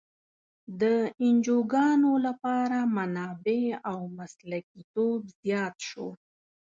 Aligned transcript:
د 0.81 0.83
انجوګانو 1.25 2.11
لپاره 2.25 2.77
منابع 2.97 3.65
او 3.91 3.97
مسلکیتوب 4.17 5.19
زیات 5.39 5.75
شو. 5.89 6.07